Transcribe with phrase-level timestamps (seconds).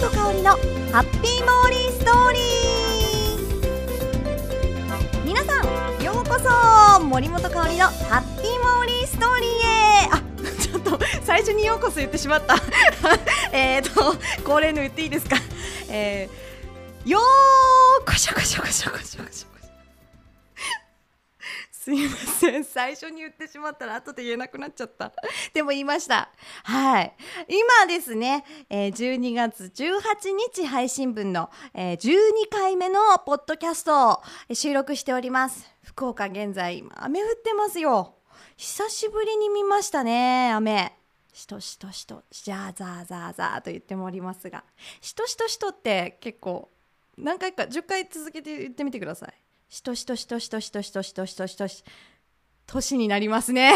[0.00, 0.50] 本香里の
[0.92, 5.24] ハッピーモーリーストーリー。
[5.24, 5.64] 皆さん
[6.02, 10.08] ようこそ森本香里のハッピーモーリーストーリーへ。
[10.12, 10.22] あ
[10.60, 12.56] ちょっと最初にようこそ言ってしまった。
[13.52, 14.14] えっと
[14.44, 15.36] 恒例の言っていいですか？
[15.88, 19.47] えー、よーこしょこしょこしょこしょこしょ
[21.88, 22.64] すいません。
[22.64, 25.10] 最初に言ってしまったら後で言えなくなっちゃった。
[25.54, 26.28] でも言いました。
[26.64, 27.14] はい。
[27.48, 35.66] 今ですね、えー、12月18日配信分の、えー、12回目のポッドキャストを収録しております。
[35.82, 38.16] 福岡現在雨降ってますよ。
[38.58, 40.92] 久しぶりに見ましたね雨。
[41.32, 44.62] しとしとしとじゃあザーザーザーと言ってもおりますが。
[45.00, 46.68] しとしとしとって結構
[47.16, 49.47] 何回か10回続けて言ってみてください。
[49.68, 51.84] しとしとしとしとしとしとしとしとしとし
[52.66, 53.74] 年になりますね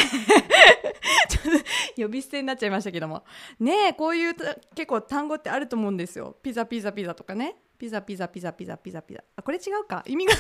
[1.29, 1.59] ちょっ
[1.97, 3.25] と呼び捨てになっちゃいましたけども
[3.59, 4.35] ねえこういう
[4.75, 10.33] 結構単語ってあると思うんですよピザピザピザとかねピザピザピザピザピザピザあこれ違うか意味が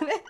[0.00, 0.24] あれ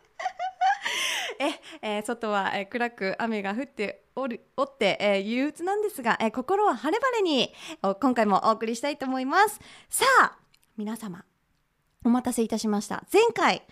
[1.40, 7.52] ええー、外は、えー、暗く雨が降っておるおって、えー、憂鬱なんですが、えー、心は晴れ晴れに
[8.00, 10.36] 今回もお送りしたいと思いますさあ
[10.76, 11.24] 皆様
[12.04, 13.62] お待たせいたしました前回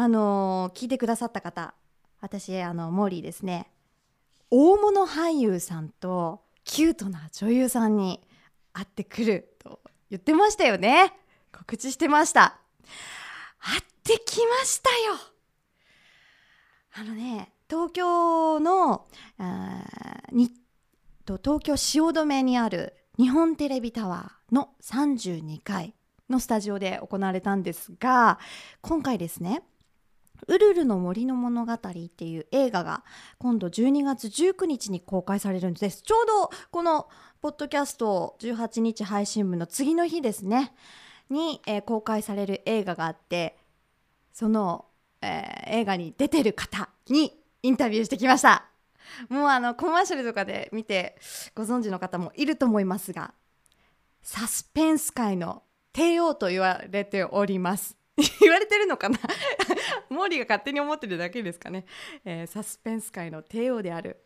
[0.00, 1.74] あの聞いてくださった方
[2.20, 3.68] 私あのモーリーですね。
[4.48, 8.20] 大物俳優さんとキュートな女優さんに
[8.72, 11.14] 会ってくると言ってましたよね。
[11.52, 12.60] 告知してました。
[13.58, 15.16] 会ってきましたよ。
[16.94, 19.04] あのね東京の
[19.38, 19.82] あ
[20.30, 20.52] に
[21.24, 25.92] と東京汐留にある日本テレビタワーの32階
[26.30, 28.38] のスタジオで行われたんですが
[28.80, 29.64] 今回ですね
[30.48, 33.04] ウルルの森の物語っていう映画が
[33.38, 36.02] 今度12月19日に公開されるんです。
[36.02, 37.08] ちょうどこの
[37.40, 40.72] ポッドキャスト18日配信分の次の日ですね、
[41.30, 43.58] に、えー、公開される映画があって、
[44.32, 44.86] その、
[45.20, 48.64] えー、映画に出てる方にインタビューしてきました。
[49.28, 51.18] もうあのコマーシャルとかで見て
[51.54, 53.34] ご存知の方もいると思いますが、
[54.22, 57.97] サスペンス界の帝王と言われております。
[58.40, 59.18] 言われてるのかな？
[60.10, 61.86] モーリーが勝手に思ってるだけですかね、
[62.24, 64.20] えー、サスペンス界の帝王である。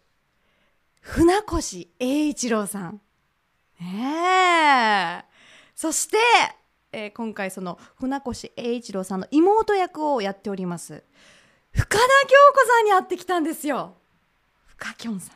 [1.01, 3.01] 船越英一郎さん。
[3.81, 5.25] ねえ。
[5.75, 6.17] そして、
[6.93, 11.03] えー、今回その船越英一郎さんの妹役をやっております。
[11.73, 12.09] 深田恭
[12.55, 13.97] 子さんに会ってきたんですよ。
[14.67, 15.33] 深きょんさ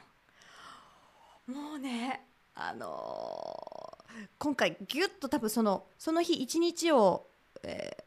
[1.48, 1.52] ん。
[1.52, 7.28] もうねあのー、今回ギュッと多分そのその日一日を、
[7.62, 8.04] え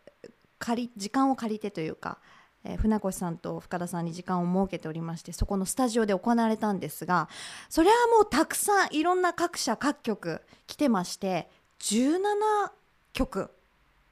[0.59, 2.20] 借り時間を借りてというか、
[2.64, 7.30] えー、船越さんと深田さんに時間を設けておりましてそこのスタジオで行われたんですが
[7.70, 11.50] それはもうたくさんいろんな各社各局来てまして
[11.80, 12.72] 17
[13.14, 13.50] 曲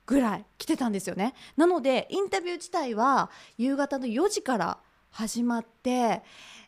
[0.05, 1.33] ぐらい来てたんですよね。
[1.57, 4.77] なのでインタビュー自体は夕方の4時から
[5.09, 6.23] 始まって、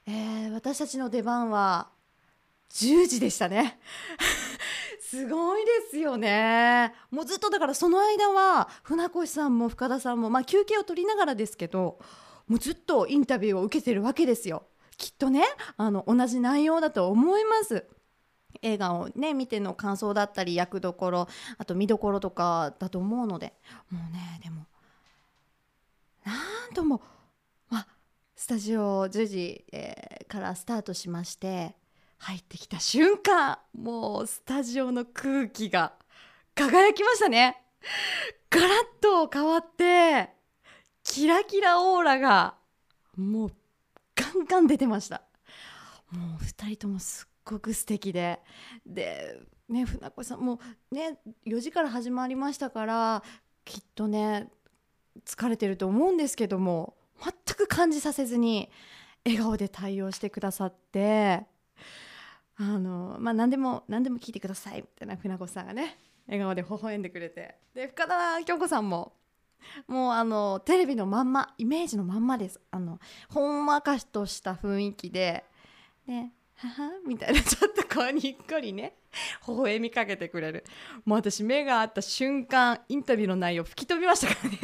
[0.05, 1.87] えー、私たちの出番は
[2.71, 3.79] 10時でしたね。
[5.09, 6.93] すごいですよね。
[7.09, 11.97] もうずっとだからその間は船越さんも深田さんも、まあ、休憩を取りながらですけど
[12.47, 14.67] もうずっとインタビューを受けてるわけですよ。
[14.97, 15.45] きっとね
[15.77, 17.87] あの同じ内容だと思います。
[18.61, 21.27] 映画をね見ての感想だったり役どころ
[21.57, 23.53] あと見どころとかだと思うので。
[23.89, 24.67] もうねでも
[26.23, 26.33] な
[26.67, 27.01] んとも、
[27.69, 27.87] ま、
[28.35, 31.78] スタジオ10時、えー、からスタートしまして
[32.19, 35.93] 入ってきた瞬間もうスタジオの空気が
[36.53, 37.61] 輝きましたね。
[38.49, 38.69] ガラッ
[39.01, 40.29] と変わって
[41.03, 42.55] キラキラオーラが
[43.15, 43.51] もう
[44.15, 45.21] ガンガン出てました。
[46.11, 48.39] もう2人ともすっごく素敵で。
[48.85, 50.59] でね船越さんも
[50.91, 53.23] うね4時から始まりましたから
[53.63, 54.49] きっとね
[55.25, 58.69] 疲れてると思うんですけども全く感じさせずに
[59.25, 61.45] 笑顔で対応してくださって
[62.61, 65.97] あのまあ何でも何でも聞いてくださいみたいな船越さんがね
[66.27, 67.55] 笑顔で微笑んでくれて。
[67.73, 69.13] で深田恭子さんも
[69.87, 72.59] もうあのテレビのまんまイメージのまんまです。
[72.69, 72.99] あの
[73.29, 75.45] ほんわかしとした雰囲気で
[76.05, 78.93] ねははみたいなちょっとこうにっこりね
[79.47, 80.65] 微笑みかけてくれる。
[81.05, 84.59] もう私目が合った瞬間インタビューの内容吹き飛びましたからね。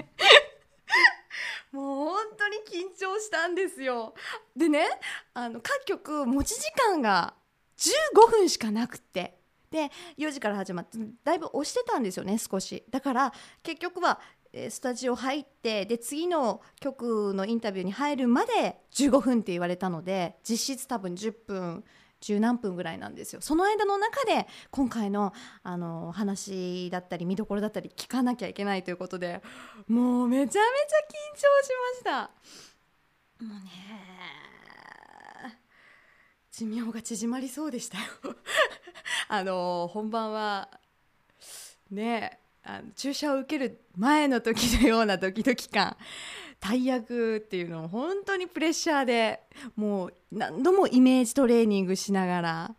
[1.72, 4.14] もう本当に緊張したんですよ。
[4.54, 4.86] でね
[5.34, 7.34] あの各局持ち時間が
[7.78, 9.40] 15分しかなくて。
[9.72, 12.84] で4時から始まってだいぶ押してたんですよね少し。
[12.90, 14.22] だから結局は
[14.70, 21.84] スタジオ入ってで次の曲のインタビューに入るまで15分って言われたので実質多分10分
[22.22, 23.42] 十何分ぐらいなんですよ。
[23.42, 25.34] その間の中で今回の
[25.64, 29.42] あの話だったり見どころだったり聞かなきゃいけないということで
[29.88, 30.62] もうめちゃめちゃ緊
[31.36, 32.32] 張しました。
[33.46, 34.45] もうね
[36.58, 38.04] 寿命が縮まりそうでしたよ。
[39.28, 40.70] あの本番は
[41.92, 45.98] ねあの注射を受ける前の時のようなドキドキ感。
[46.62, 49.42] 大役っていうのを本当にプレッシャーで
[49.76, 52.76] もう何度もイメージトレーニングしながら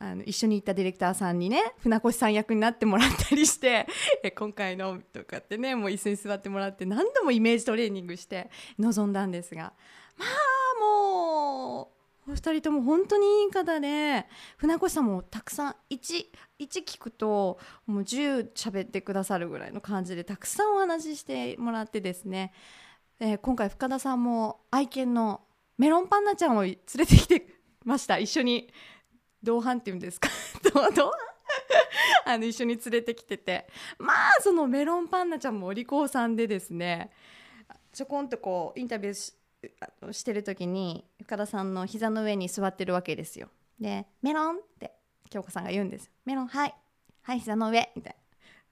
[0.00, 3.86] あの一緒に行ったディレクターさんにね船越さん役になってもらったりして
[4.22, 9.72] え今回のとかってねもう椅子に座ってもらって何度もイメージトレーニングして臨んだんですが
[10.18, 11.99] まあもう
[12.30, 16.26] お二人とも本当にいい方で船越さんもたくさん 1,
[16.60, 22.52] 1聞くともう10喋ってくださるぐらいの感じでたくさんお話ししてもらってですね、
[23.18, 25.40] えー、今回深田さんも愛犬の
[25.76, 27.46] メロンパンナちゃんを連れてきて
[27.84, 28.18] ました。
[28.18, 28.72] 一緒に
[29.42, 30.28] 同伴っていうんですか？
[30.74, 31.10] 同伴
[32.26, 33.66] あの一緒に連れてきてて。
[33.98, 37.10] まあそのメロンパンナちゃんもお利口さんでですね
[37.92, 39.34] ちょこんとこうインタビュー
[40.12, 43.48] してる時に深田さんの膝の上に座ってるわけですよ。
[43.78, 44.92] で「メロン」って
[45.28, 46.12] 京子さんが言うんですよ。
[46.24, 46.74] メロンはい
[47.22, 48.16] はい膝の上みたい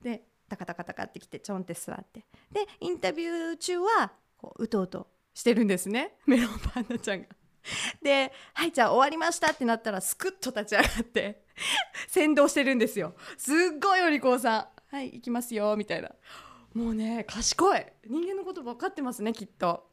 [0.03, 0.11] な。
[0.11, 7.27] でタカタカタカってきてちょんって座ってでインタビュー中はこううとうとしてるんですね メロンパンナちゃんが。
[8.01, 11.45] で「はいじゃあ終わりました」ってなったらスクッと立ち上がって
[12.07, 16.09] 先導してるんですよすっごいお利口さん「はい行きますよ」みたいな
[16.73, 19.88] もうね賢い人間のこと分かってますねきっと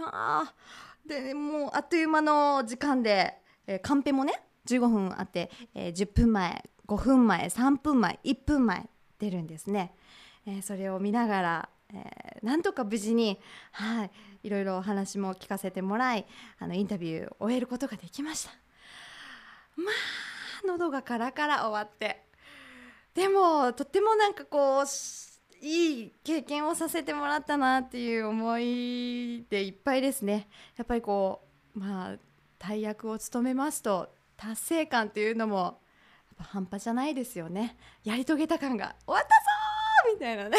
[0.00, 0.54] まあ
[1.06, 3.34] でもうあっという間の時間で、
[3.66, 8.88] えー、カンペもね15分あって、えー、10分前5分前3分前1分前
[9.18, 9.92] 出るんですね、
[10.46, 13.38] えー、それを見ながら、えー、なんとか無事に、
[13.72, 14.10] はい、
[14.42, 16.26] いろいろお話も聞かせてもらい
[16.58, 18.50] あのインタビューを終えることができました。
[19.76, 22.24] まあ喉がカラカラ終わって。
[23.14, 24.86] でもとってもなんかこう
[25.60, 30.48] いい経験をさせてもらったなっていう思いでいっぱいですね。
[30.76, 31.42] やっぱりこ
[31.76, 32.16] うまあ
[32.58, 35.78] 大役を務めますと達成感っていうのも
[36.38, 37.76] 半端じゃないですよね。
[38.04, 40.56] やり遂げた感が終わったぞみたいなね。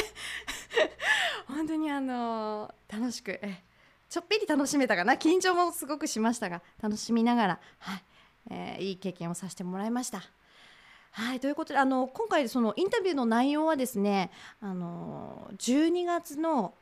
[1.47, 3.63] 本当にあの楽しくえ
[4.07, 5.13] ちょっぴり楽しめたかな。
[5.13, 8.03] 緊張もすごくしましたが楽しみながら、はい
[8.51, 10.21] えー、いい経験をさせてもらいました。
[11.11, 14.31] はいということであの今回そのインタビューの内容はですね
[14.61, 16.73] あの12月の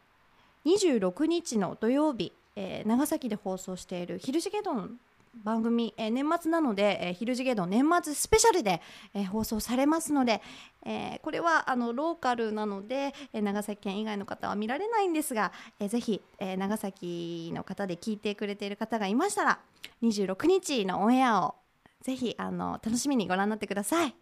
[0.65, 4.99] 26日の土曜日、えー、長崎で放送している「昼ジゲドン」
[5.43, 8.81] 番組、えー、年末なので、えー、昼ジゲドン年末スペシャルで、
[9.13, 10.41] えー、放送されますので、
[10.85, 19.59] えー、これはあのローカルなので、えー、長崎県以外の方は見られないんですが、えー、ぜひ、えー、長崎の方で聞いてくれている方がいましたら
[20.03, 21.55] 26日のオンエアを
[22.01, 24.15] ぜひあの楽しみにご覧になってください。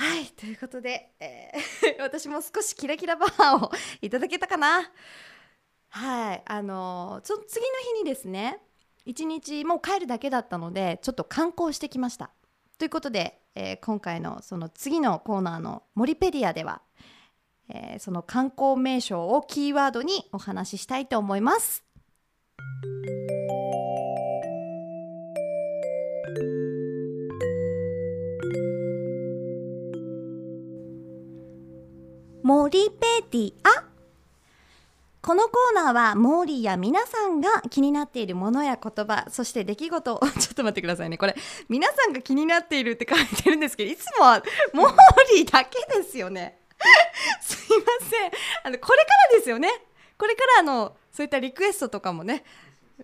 [0.00, 3.70] はいということで、えー、 私も少しキラキラバーを
[4.00, 4.90] いただけたかな。
[5.90, 8.62] はいあのその次の日にですね
[9.04, 12.30] 一日もう帰るだけだったのでちょっと観光してきました。
[12.78, 16.80] ということで、えー、今回のその次のコーナーの「モリペディア」では、
[17.68, 21.84] えー、その観光名所をキーワードにお話ししたいと思います。
[32.70, 33.52] リペディ。
[33.64, 33.84] ア
[35.22, 41.18] このコーナーはモーリーや皆さんが気になっているものや言葉そして出来事を ちょっと待ってくださいね。
[41.18, 41.34] これ
[41.68, 44.94] 皆さんが気になっているって書いてるんですけどいつもはモー
[45.34, 46.60] リーだけですよね。
[47.42, 48.30] すいません。
[48.62, 49.68] あのこれからですよね。
[50.16, 52.44] これからあのそういったリクエストとかもね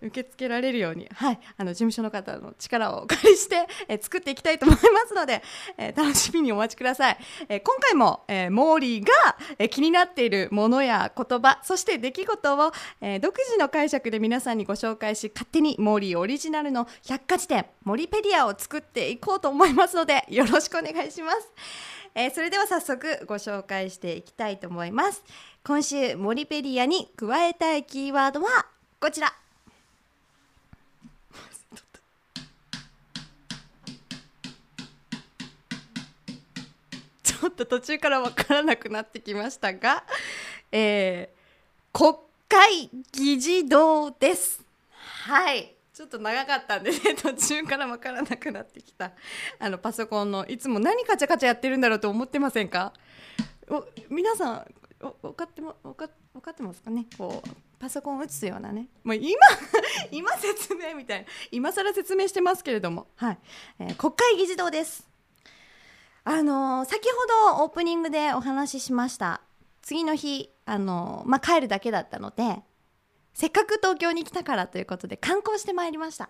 [0.02, 5.42] 受け付けられるように、はい、あの事務所の方の力をお借りして、えー、作っていきたいと思いますので、
[5.76, 7.18] えー、楽しみにお待ちください。
[7.48, 9.12] えー、今回も、え、モーリーが、
[9.58, 21.52] え、気になっているものや言葉、そして出来事を、え、独自の解釈で皆さんにご紹介し、勝手にモーリーオリジナルの百科事典、モリペディアを作っていこうと思いますので、よろしくお願いします。
[22.14, 25.22] え、それでは早速ご紹介していきたいと思います。
[25.64, 28.66] 今週、モリペディアに加えたいキーワードは
[28.98, 29.45] こちら。
[37.44, 40.04] ょっと途中から分からなくなってきましたが、
[40.72, 44.62] えー、国会議事堂です。
[44.98, 45.72] はい。
[45.92, 49.12] ちょっと長かったんでね 途中から分からなくなってきた。
[49.58, 52.92] あのパソコンのいつも何カチャカチャやってるんだろうと思ってませんか？
[53.68, 54.74] お皆さん
[55.22, 57.06] 分かっても分か分かってますかね？
[57.16, 58.88] こうパソコンを打つようなね。
[59.04, 59.40] もう今
[60.12, 61.26] 今説明みたいな。
[61.50, 63.06] 今更説明してますけれども。
[63.16, 63.38] はい、
[63.78, 65.08] えー、国会議事堂です。
[66.28, 69.40] あの、先ほどオープニングでお話ししました。
[69.80, 72.58] 次の日あの、まあ、帰るだけだったので
[73.32, 76.28] せっかく東京に来たからということで観光してまいりました。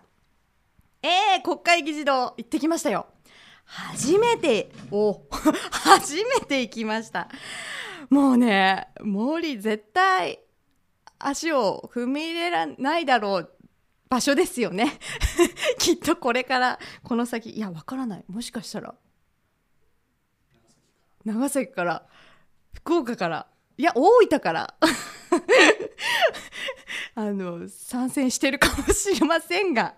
[1.01, 3.07] えー、国会議事堂行ってきましたよ。
[3.65, 5.23] 初めてお
[5.71, 7.29] 初めて行きました。
[8.11, 10.39] もうね毛利絶対
[11.17, 13.51] 足を踏み入れらないだろう
[14.07, 14.99] 場所ですよね。
[15.79, 18.25] きっとこれからこの先いやわからない。
[18.27, 18.93] もしかしたら
[21.27, 22.07] 長崎から
[22.73, 24.75] 福岡からいや大分から
[27.15, 29.95] あの参戦してるかもしれませんが、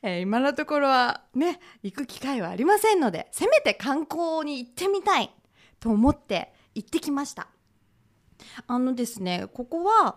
[0.00, 5.30] えー、今のところはね行く機会はありませんのでせめて観光に行ってみたい
[5.78, 7.48] と思って行ってきました。
[8.66, 10.16] あのですねここは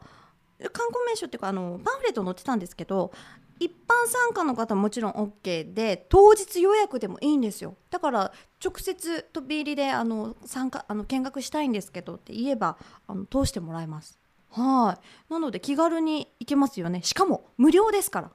[0.72, 3.12] 観光名所っていうかあのパンフレット載ってたんですけど
[3.60, 7.76] 一般参加の方もちろん OK で当日予約でもいいんですよ。
[7.90, 8.32] だから
[8.64, 14.18] 直接飛び入りであの参加あの見学したいんですけどって言えばあの通してもらえます。
[14.52, 14.98] は
[15.30, 15.32] い。
[15.32, 17.02] なので気軽に行けますよね。
[17.04, 18.32] しかも無料ですから。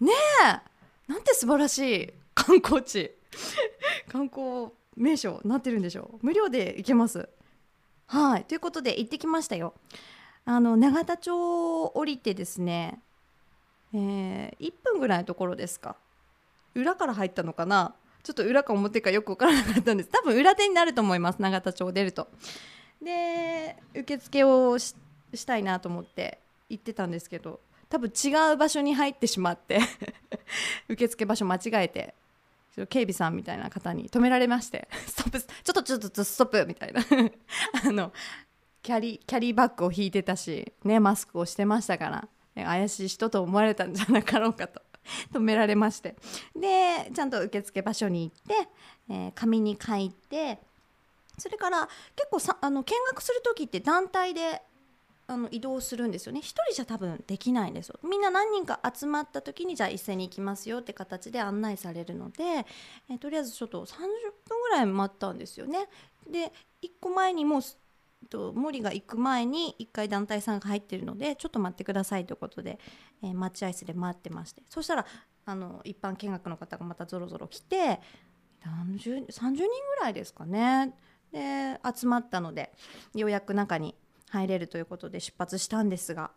[0.00, 0.12] ね
[0.44, 1.10] え。
[1.10, 2.12] なんて素晴らしい。
[2.34, 3.16] 観光地。
[4.10, 6.26] 観光名所になってるんでしょう。
[6.26, 7.28] 無料で行けます。
[8.06, 8.44] はい。
[8.44, 9.74] ということで行ってきましたよ。
[10.44, 13.02] あの永田町を降りてですね
[13.92, 15.96] えー、1分ぐらいのところですか。
[16.74, 17.94] 裏から入ったのかな。
[18.22, 20.10] ちょっと裏か表かよく分からなかったんです。
[20.10, 21.40] 多分裏手になると思います。
[21.40, 22.28] 永田町を出ると。
[23.02, 24.94] で受付をし
[25.46, 29.80] たいなと思って行ってたんですけど多分違う場所に入ってしまって
[30.88, 32.14] 受付場所間違えて
[32.88, 37.02] 警備さんみたいな方に止められまして「ストップちょっとちょっとストップ」みたいな。
[37.84, 38.12] あの
[38.82, 42.28] キャリキャリーバッグを引いてたし、ね、マスクをしてましたから
[42.64, 44.80] 怪しい人と思われたんじゃなかろうかと。
[45.32, 46.16] 止められまして。
[46.54, 48.68] でちゃんと受付場所に行って、
[49.08, 50.58] えー、紙に書いて
[51.38, 54.62] それから結構さあの見学する時って団体で
[55.30, 56.40] あの移動するんですよね。
[56.40, 58.00] 1人じゃ多分できないんですよ。
[58.02, 62.66] みんな何人か集まった時にじゃあ一斉に行きますよって形で案内されるので、
[63.08, 63.96] えー、とりあえずちょっと30
[64.48, 65.88] 分ぐらい待ったんですよね。
[66.28, 66.52] で
[66.82, 67.60] 1個前にもう
[68.28, 72.78] と森が行く前に1回団体さんが入ってるのでちょっと待ってくださいということで、
[73.22, 74.62] えー、待合室で待ってまして。
[74.68, 75.06] そしたら
[75.46, 78.00] あの一般見学の方がまたぞろぞろ来て
[78.62, 79.66] 30 30人ぐ
[80.02, 80.94] らいですかね。
[81.32, 82.72] で集まったので
[83.14, 83.94] ようやく中に
[84.30, 86.32] 入れるということで出発したんですが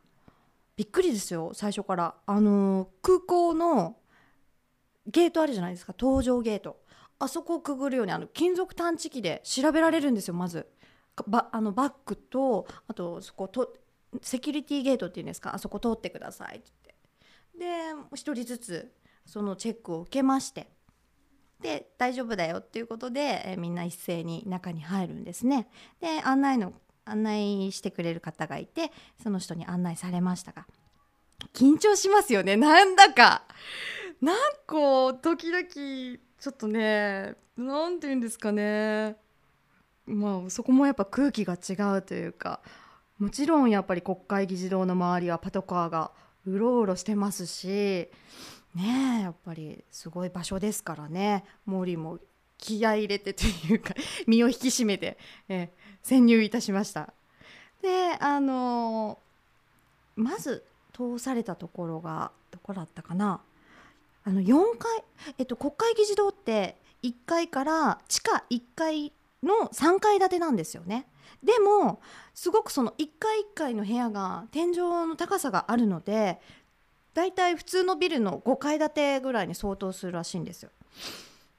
[0.76, 1.52] びっくりですよ。
[1.54, 2.16] 最初から。
[2.26, 3.98] あのー、空港の
[5.06, 5.94] ゲートあるじゃないですか。
[5.94, 6.82] 搭乗ゲート。
[7.20, 10.68] あそこをくぐるようにあの金属探知機で調べられるんですよまず。
[11.28, 13.74] ばあのバッグとあとそこと
[14.22, 16.72] セキュリティゲートっていうんですかあそこ通ってくださいって
[17.58, 17.94] 言って。
[17.94, 18.94] で1人ずつ
[19.26, 20.68] そのチェックを受けまして。
[21.62, 25.70] で大丈夫だよっていうことで、えみんな一斉に中に入るんですね。
[26.02, 26.74] で案内の
[27.06, 28.92] 案内してくれる方がいて
[29.22, 30.66] その人に案内されましたが
[31.54, 32.58] 緊張しますよね。
[32.58, 33.44] なんだか。
[34.22, 34.36] なん
[34.68, 39.18] か時々ちょっとね何て言うんですかね。
[40.06, 42.60] まあそこもやっぱ空気が違うというか
[43.20, 46.12] もちろんやっぱり国会議事堂の周りはパトカーが
[46.46, 48.10] うろうろしてますし
[48.76, 51.46] ねえやっぱりすごい場所ですからね。
[51.70, 52.20] 毛利も
[52.58, 53.94] 気合い入れてというか
[54.26, 55.18] 身を引き締めて、
[55.48, 57.14] え潜入いたしました。
[57.82, 59.20] であの
[60.16, 63.42] まず通されたところがどこだったかな。
[64.24, 65.04] あの4階、
[65.38, 69.12] えっと、国会議事堂って1階から地下1階
[69.44, 71.06] の3階建てなんですよね。
[71.44, 72.00] でも
[72.34, 76.40] すごくその1階1階の部屋が天井の高さがあるので
[77.14, 80.70] だいたい普通のビルの5階建てぐらいに相当するらしいんですよ。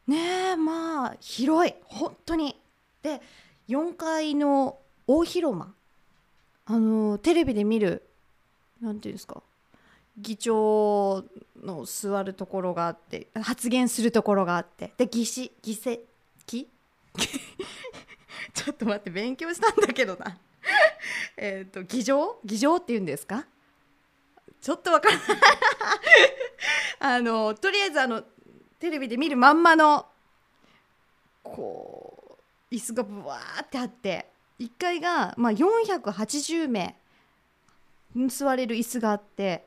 [0.06, 0.16] ね
[0.52, 1.74] えまあ広い。
[1.84, 2.58] 本当に。
[3.02, 3.20] で
[3.68, 5.74] 4階の大広間。
[6.66, 8.02] あのテレビで見る
[8.80, 9.42] 何ていうんですか。
[10.16, 11.24] 議長
[11.62, 14.92] の座るところがあって発言するところがあって。
[14.96, 16.68] で議事議席？
[18.64, 20.38] ちょっと待って勉強したんだけどな。
[21.36, 23.44] えっと議場議場っていうんですか？
[24.60, 25.26] ちょっとわからない。
[27.00, 28.22] あのとりあえずあの
[28.78, 30.06] テレビで見るまんまの
[31.42, 32.38] こ
[32.70, 36.96] う椅子がぶわーってあって1階が、まあ、480名
[38.28, 39.66] 座れる椅子があって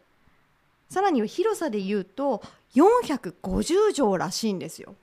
[0.89, 2.41] さらには広さで言うと
[2.73, 4.95] 450畳らしいんですよ。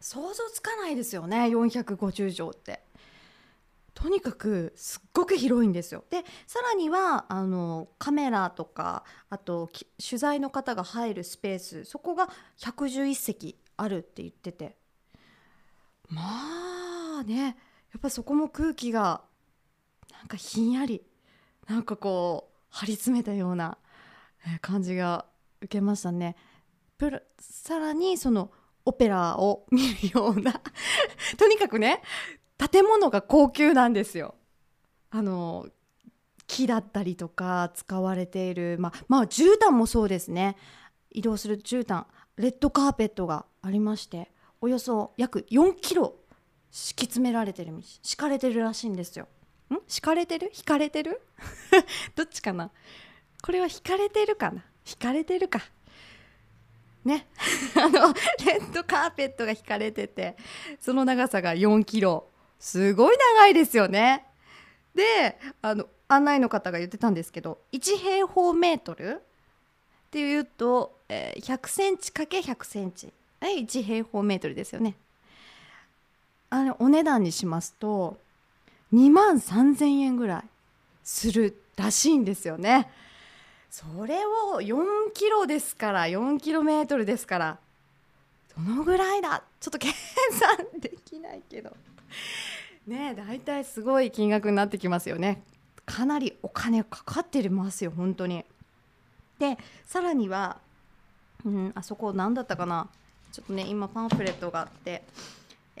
[0.00, 2.80] 想像つかないですよね450畳って。
[3.94, 6.04] とにかくすっごく広いんですよ。
[6.10, 9.68] でさらにはあのカメラとかあと
[9.98, 12.28] 取材の方が入るスペースそこが
[12.58, 14.76] 111席あるって言ってて
[16.08, 16.22] ま
[17.20, 17.56] あね
[17.92, 19.22] やっぱそこも空気が
[20.12, 21.02] なんかひんやり
[21.68, 23.78] なんかこう張り詰めたような
[24.60, 25.26] 感じが
[25.60, 26.36] 受けましたね。
[26.98, 28.50] プさらにその
[28.84, 30.60] オペラを見るような
[31.38, 32.02] とにかくね
[32.70, 34.34] 建物が高級なんですよ。
[35.10, 35.66] あの
[36.46, 40.56] 木だったりとか使われているまあまあ絨毯もそうですね。
[41.10, 42.04] 移動する絨毯
[42.36, 46.14] レッドカーペットがありましておよそ約4キロ
[46.70, 49.26] 敷き詰められてる敷かれてるらしいんですよ。
[49.72, 49.78] ん？
[49.88, 50.52] 敷かれてる？
[50.56, 51.20] 引かれてる？
[52.14, 52.70] どっちかな？
[53.42, 54.64] これは引かれてるかな？
[54.86, 55.60] 引かれてるか。
[57.04, 57.26] ね。
[57.76, 58.12] あの
[58.44, 60.36] レッドカーペットが引かれてて
[60.78, 62.29] その長さが4キロ
[62.60, 64.26] すごい長いですよね。
[64.94, 74.94] であの案内の方が言ってたんですけど1平方メートルっていうと、えー、100センチ ×100 センチはい1平方メートルですよね。
[76.50, 78.18] あれお値段にしますと
[78.92, 80.42] 2万3000円ぐらい
[81.04, 82.90] するらしいんですよね。
[83.70, 87.58] それを4キロですから4キロメートルですから
[88.66, 89.44] どのぐらいだ？
[89.60, 89.90] ちょっと計
[90.32, 91.70] 算できないけど
[92.86, 95.42] ね大体すごい金額になってきますよね。
[95.86, 98.44] かなりお金かかってますよ本当に。
[99.38, 100.58] でさらには、
[101.44, 102.88] うん、あそこ何だったかな。
[103.32, 105.02] ちょっとね今パンフレットがあって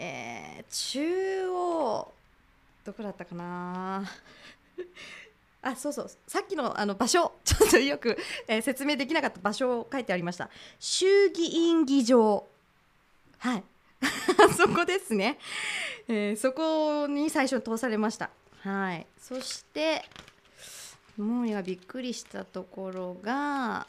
[0.02, 2.12] えー、中央
[2.84, 4.10] どこだったかな。
[5.62, 7.32] あそうそうさっきのあの場所。
[7.44, 8.16] ちょっとよく、
[8.48, 10.48] えー、説明できなかった場所を書いてありました。
[10.78, 12.46] 衆議院議場。
[13.38, 13.62] はい。
[14.56, 15.38] そこですね、
[16.08, 18.30] えー、そこに最初通されました。
[18.62, 19.06] はい。
[19.18, 20.04] そして
[21.16, 23.86] モーがびっくりしたところが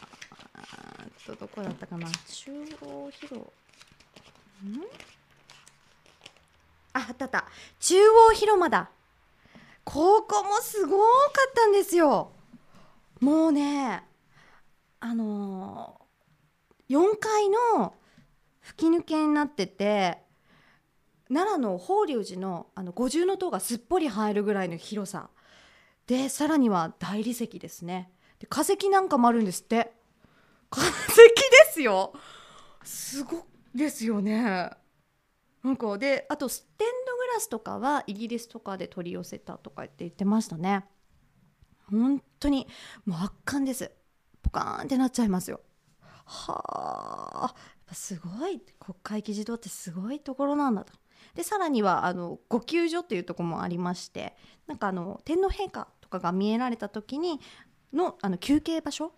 [1.25, 2.07] とどこだったかな。
[2.27, 2.51] 中
[2.81, 4.81] 央広ん？
[6.93, 7.45] ああったあった。
[7.79, 8.91] 中央広間だ。
[9.83, 11.03] ここもすごか
[11.49, 12.31] ったんですよ。
[13.19, 14.03] もうね
[14.99, 17.93] あのー、4階の
[18.61, 20.19] 吹き抜けになってて
[21.27, 25.29] 奈良の法隆寺のあの五重塔がすっぽり入るぐらいの広さ。
[26.07, 28.11] でさらには大理石ですね。
[28.39, 29.93] で化石なんかもあるんですって。
[30.69, 31.31] 化石で
[31.71, 32.13] すよ。
[32.83, 34.71] すごですよね。
[35.63, 40.85] なんかであとステンドグラスとかはイギリスとかで取り寄せたとかって言ってましたね。
[41.89, 42.67] 本当に
[43.05, 43.91] もう圧巻です。
[44.41, 45.61] ポカーンってなっちゃいますよ。
[46.25, 47.55] はあ
[47.93, 48.61] すごい。
[48.79, 50.93] 国会議事堂ってすごいところなんだと。
[51.35, 54.35] でさらにはあの御休所っていうとこもありまして
[54.67, 57.39] なんかあの天皇陛下とかが見えられた時に
[57.93, 59.13] のあの休憩場所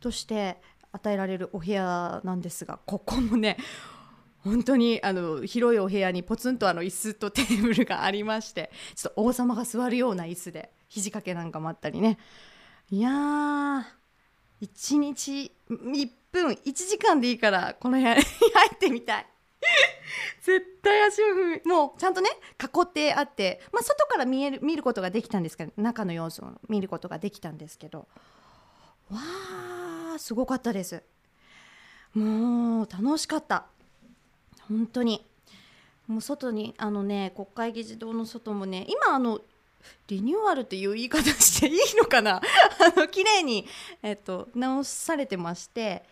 [0.00, 0.60] として
[0.92, 3.56] 与えられるお部屋なんですがここもね
[4.38, 12.18] 本当にあの広いお部屋にポツンとあの椅子とテーブルがありましてちょっと王様が座るような椅子で肘掛けなんかもあったりね。
[12.90, 13.82] いやー
[14.62, 18.22] 1日1分1時間でいいからこの部屋に
[18.54, 19.26] 入ってみたい。
[20.42, 21.70] 絶対足を踏み。
[21.70, 28.08] もうちゃんとね囲ってあって、まあ、外から見える見ることができたんですけど中の様子を見ることができたんですけど
[29.10, 31.02] わーすごかったです。
[32.14, 33.66] もう楽しかった。
[34.68, 35.26] 本当に。
[36.06, 39.40] もう外にあのね国会議事堂の外もね今あの
[40.08, 42.36] リニューアルっていう言い方していいのかな？
[42.40, 42.42] あ
[42.98, 43.66] の綺麗に
[44.02, 46.04] えっと直されてまして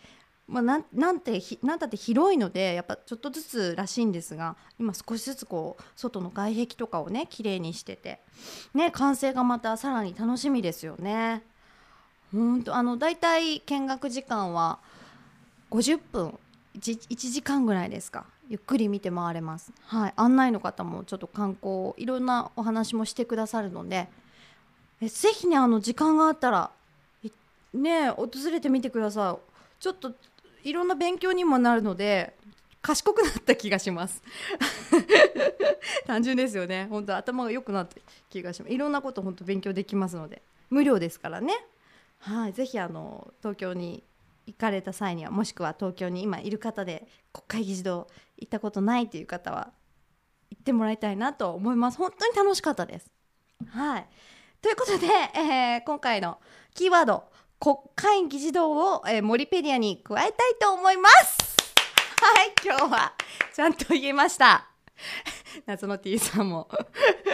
[0.48, 8.20] まあ、なんなんてなんだって広いのでやっぱちょっとずつらしいんですが今少しずつこう外の外壁とかをね綺麗にしてて
[8.72, 11.42] ね完成がまたさらに楽しみですよね。
[12.32, 14.78] 本当あのだいたい見学時間は
[15.70, 16.38] 50分
[16.78, 24.08] 1, 1時間ぐらいですかゆっくり見て回れます、はい、案内の方もちょっと観光いろんなお話もしてくださるので。
[25.00, 26.70] えぜひねあの時間があったら
[27.74, 29.82] ね訪れてみてください。
[29.82, 30.12] ちょっと
[30.64, 32.34] いろんな勉強にもなるので
[32.80, 34.22] 賢くなった気がします。
[36.06, 36.86] 単純ですよね。
[36.88, 37.96] 本当頭が良くなった
[38.30, 38.72] 気がします。
[38.72, 40.42] いろんなこと本当勉強できますので。
[40.70, 41.52] 無料ですからね。
[42.18, 42.52] はい。
[42.52, 44.02] ぜひあの東京に
[44.46, 48.06] 行かれた際にはもしくは東京に今いる方で国会議事堂
[48.38, 49.72] 行ったことないという方は
[50.50, 51.98] 行ってもらいたいなと思います。
[51.98, 53.10] 本当に楽しかったです。
[53.68, 54.06] はい。
[54.62, 56.38] ということで、えー、今回の
[56.74, 57.24] キーワード
[57.58, 61.56] 国会議事堂を、えー、モリペディアに加えたいと思います。
[62.18, 63.12] はい今日は
[63.54, 64.68] ちゃんと言えました。
[65.66, 66.68] 夏の T さんも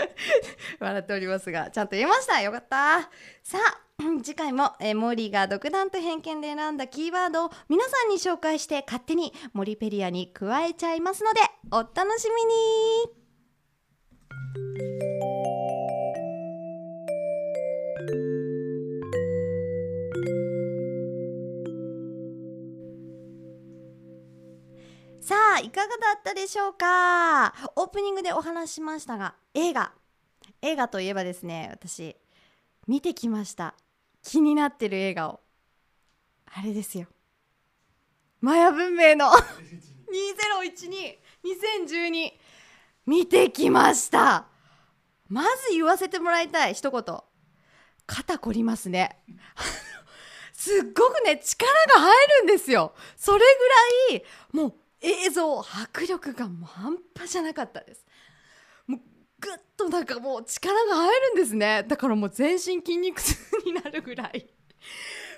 [0.80, 2.40] 笑っておりますがちゃんと言えました。
[2.40, 3.10] よかった。
[3.42, 3.91] さあ
[4.22, 13.22] 次回も、えー、モーリーが独断と偏見で選んだキーワードを皆さんに紹介して勝手にモリペリアに加えちゃいますのでお楽しみに。
[25.20, 27.54] さあいかがだったでしょうか？
[27.76, 29.92] オープニングでお話しましたが映画。
[30.62, 32.16] 映画といえばですね私
[32.88, 33.74] 見てきました。
[34.22, 35.40] 気になってる映画を。
[36.46, 37.06] あれですよ。
[38.40, 39.26] マヤ文明の
[41.84, 42.32] 20122012
[43.06, 44.46] 見てきました。
[45.28, 47.02] まず言わせてもらいたい一言。
[48.06, 49.18] 肩こりますね。
[50.52, 52.94] すっごくね力が入るんですよ。
[53.16, 53.38] それ
[54.10, 58.04] ぐらいもう映像迫力がもう半端じゃなかったです
[59.42, 61.84] ぐっとなんかもう力が入るんですね。
[61.86, 63.34] だからもう全身筋肉痛
[63.66, 64.46] になるぐらい。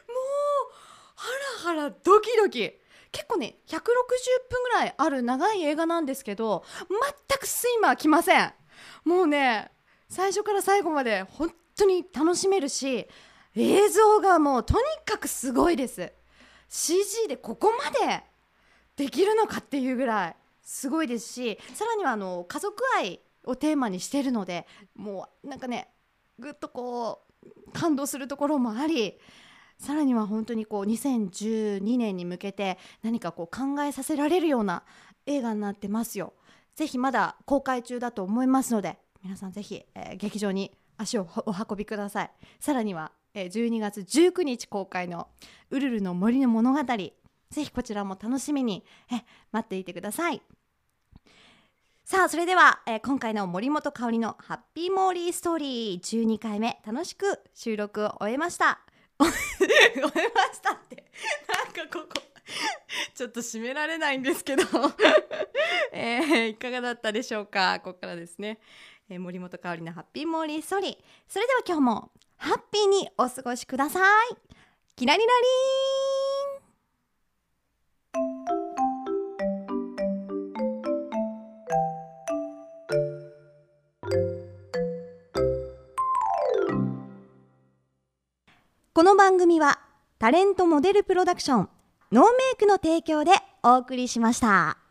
[0.06, 0.72] もう
[1.14, 2.78] ハラハラドキドキ。
[3.10, 3.78] 結構ね160
[4.50, 8.52] 分ぐらいある長い映画なんですけど全く睡魔は来ません。
[9.04, 9.70] もうね
[10.08, 13.06] 最初から最後まで本当に楽しめるし
[13.54, 16.12] 映像がもうとにかくすごいです。
[16.68, 18.24] CG でここまで
[18.96, 25.88] できるのかっていうぐらいすごいですしさらにはあの家族愛をテーマにしてるのでもうなんかね
[26.38, 29.18] ぐっとこう感動するところもあり
[29.78, 34.85] さらには本当にこう2012年に向けて何かこう考えさせられるような
[35.26, 36.35] 映画になってますよ。
[36.74, 42.30] ぜひまだ公開中だと思いますので皆さんぜひ、えー、劇場に足をお運びください。
[42.61, 45.28] さらには、えー、12月19日公開の
[45.70, 46.80] 「ウルルの森の物語」
[47.54, 50.42] ぜひこちらも楽しみにえ待っていてください
[52.04, 58.80] さあそれでは、えー、今回の森本香里のハッピーモーリーストーリー12回目楽しく収録を終えました。
[59.18, 59.32] 終
[59.96, 60.10] えま
[60.52, 61.10] したって。
[61.48, 62.20] なんかここ
[63.14, 64.64] ちょっと締められないんですけど。
[65.92, 67.80] えー、いかがだったでしょうか？
[67.82, 68.60] ここからですね、
[69.08, 70.98] えー、森本香里のハッピーモーリーストーリー。
[71.26, 74.36] それでは今日もハッピーにお過ごしください。
[74.94, 76.13] キラリラリー。
[88.96, 89.80] この番組は
[90.20, 91.68] タレントモデルプロダクション
[92.12, 93.33] ノーメイクの提供で
[93.64, 94.84] お送りしました。